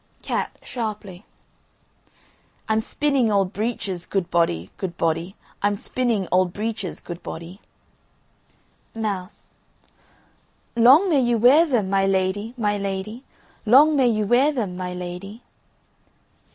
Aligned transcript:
CAT 0.23 0.57
(sharply). 0.63 1.27
I'm 2.67 2.79
spinning 2.79 3.31
old 3.31 3.53
breeches, 3.53 4.07
good 4.07 4.31
body, 4.31 4.71
good 4.77 4.97
body 4.97 5.35
I'm 5.61 5.75
spinning 5.75 6.27
old 6.31 6.53
breeches, 6.53 6.99
good 6.99 7.21
body. 7.21 7.61
MOUSE. 8.95 9.51
Long 10.75 11.07
may 11.07 11.19
you 11.21 11.37
wear 11.37 11.67
them, 11.67 11.91
my 11.91 12.07
lady, 12.07 12.55
my 12.57 12.79
lady, 12.79 13.23
Long 13.63 13.95
may 13.95 14.07
you 14.07 14.25
wear 14.25 14.51
them, 14.51 14.75
my 14.75 14.91
lady. 14.91 15.43